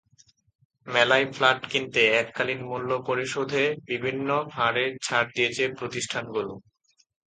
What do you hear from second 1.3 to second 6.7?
Flat কিনতে এককালীন মূল্য পরিশোধে বিভিন্ন হারে ছাড় দিয়েছে প্রতিষ্ঠানগুলো।